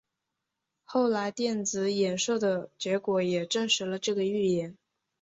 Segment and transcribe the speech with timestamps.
[0.83, 4.75] 后来电子衍射的结果也证实了这个预言。